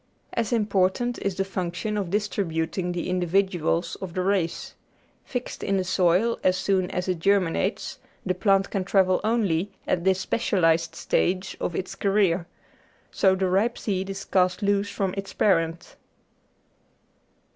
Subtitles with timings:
[0.33, 4.73] As important is the function of distributing the individuals of the race.
[5.25, 10.03] Fixed in the soil as soon as it germinates, the plant can travel only at
[10.03, 12.47] this specialised stage of its career.
[13.11, 15.95] So the ripe seed is cast loose from its parent.